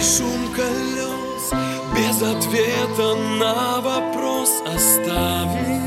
[0.00, 1.52] шум колес
[1.94, 5.80] Без ответа на вопрос оставим.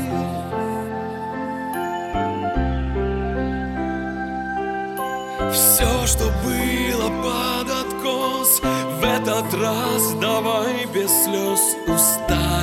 [5.52, 12.53] Все, что было под откос В этот раз давай без слез устали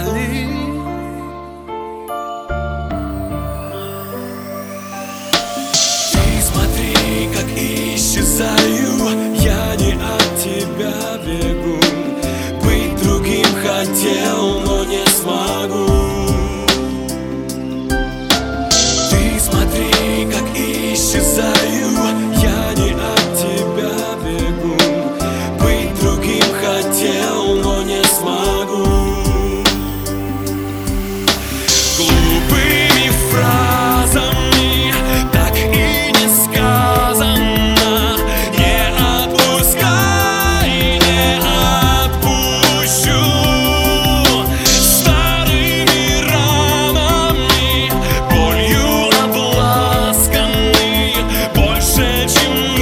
[13.81, 15.80] хотел, но не смогу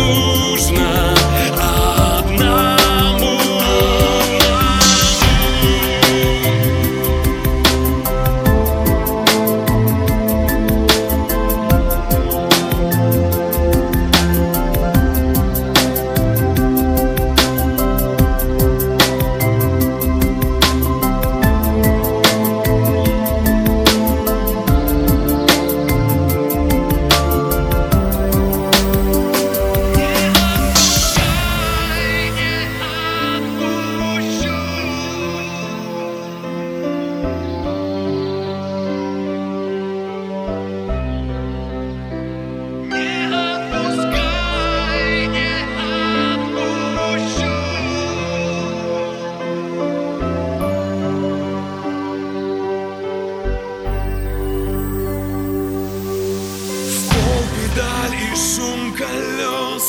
[0.02, 0.39] me.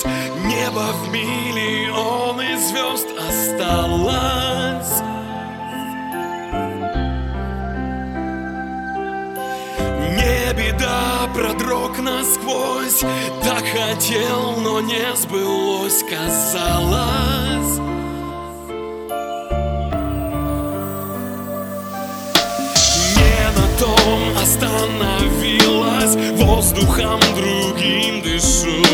[0.04, 5.02] Небо в миллионы звезд осталось.
[10.16, 13.00] Не беда, продрог насквозь.
[13.42, 17.78] Так хотел, но не сбылось, казалось.
[23.16, 26.16] Не на том остановилась.
[26.42, 28.89] Воздухом другим дышу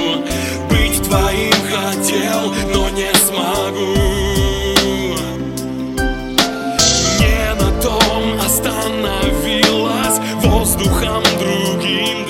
[10.42, 12.26] raz, drugim